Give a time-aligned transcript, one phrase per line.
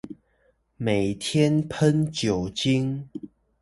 [0.77, 3.07] 每天噴酒精